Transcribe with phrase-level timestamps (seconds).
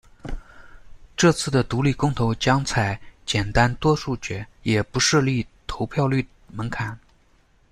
[1.15, 6.99] 这次的独立公投将采简单多数决，也不设立投票率门槛。